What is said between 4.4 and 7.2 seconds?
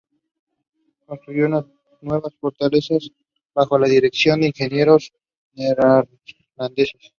de ingenieros neerlandeses.